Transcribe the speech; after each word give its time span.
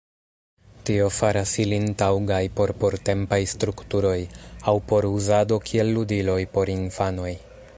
Tio 0.89 1.09
faras 1.17 1.51
ilin 1.63 1.83
taŭgaj 2.03 2.39
por 2.59 2.73
portempaj 2.83 3.39
strukturoj, 3.51 4.15
aŭ 4.71 4.75
por 4.93 5.09
uzado 5.11 5.61
kiel 5.69 5.93
ludiloj 5.99 6.41
por 6.57 6.73
infanoj. 6.79 7.31